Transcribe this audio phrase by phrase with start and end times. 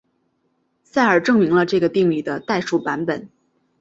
[0.81, 3.29] 塞尔证明了这个定理的代数版本。